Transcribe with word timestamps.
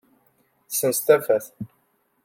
Sens 0.77 0.99
tafat. 1.05 1.43